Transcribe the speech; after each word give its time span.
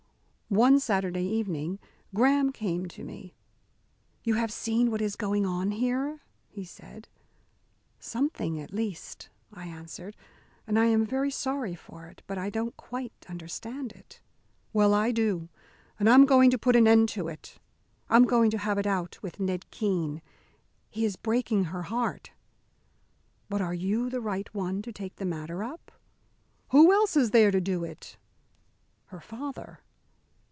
One 0.53 0.81
Saturday 0.81 1.23
evening, 1.23 1.79
Graham 2.13 2.51
came 2.51 2.85
to 2.89 3.05
me. 3.05 3.33
"You 4.25 4.33
have 4.33 4.51
seen 4.51 4.91
what 4.91 4.99
is 5.01 5.15
going 5.15 5.45
on 5.45 5.71
here?" 5.71 6.19
he 6.49 6.65
said. 6.65 7.07
"Something, 8.01 8.59
at 8.59 8.73
least," 8.73 9.29
I 9.53 9.67
answered, 9.67 10.13
"and 10.67 10.77
I 10.77 10.87
am 10.87 11.05
very 11.05 11.31
sorry 11.31 11.73
for 11.73 12.07
it. 12.07 12.21
But 12.27 12.37
I 12.37 12.49
don't 12.49 12.75
quite 12.75 13.13
understand 13.29 13.93
it." 13.93 14.19
"Well, 14.73 14.93
I 14.93 15.13
do; 15.13 15.47
and 15.97 16.09
I'm 16.09 16.25
going 16.25 16.49
to 16.49 16.57
put 16.57 16.75
an 16.75 16.85
end 16.85 17.07
to 17.15 17.29
it. 17.29 17.57
I'm 18.09 18.25
going 18.25 18.51
to 18.51 18.57
have 18.57 18.77
it 18.77 18.85
out 18.85 19.23
with 19.23 19.39
Ned 19.39 19.71
Keene. 19.71 20.21
He 20.89 21.05
is 21.05 21.15
breaking 21.15 21.63
her 21.71 21.83
heart." 21.83 22.31
"But 23.47 23.61
are 23.61 23.73
you 23.73 24.09
the 24.09 24.19
right 24.19 24.53
one 24.53 24.81
to 24.81 24.91
take 24.91 25.15
the 25.15 25.23
matter 25.23 25.63
up?" 25.63 25.93
"Who 26.71 26.91
else 26.91 27.15
is 27.15 27.31
there 27.31 27.51
to 27.51 27.61
do 27.61 27.85
it?" 27.85 28.17
"Her 29.05 29.21
father." 29.21 29.79